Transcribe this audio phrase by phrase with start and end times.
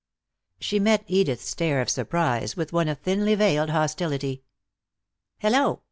[0.59, 4.43] She met Edith's stare of surprise with one of thinly veiled hostility.
[5.37, 5.79] "Hello!"